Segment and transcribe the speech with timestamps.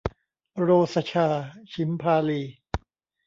[0.61, 1.27] โรสชา
[1.71, 2.41] ฉิมพาลี